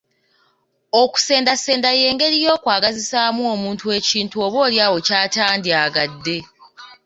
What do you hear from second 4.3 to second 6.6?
oboolyawo ky'atandyagadde.